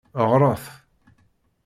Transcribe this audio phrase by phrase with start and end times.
[0.29, 0.65] Ɣret!